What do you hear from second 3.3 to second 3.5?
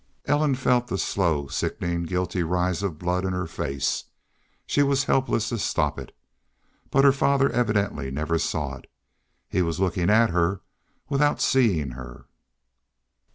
her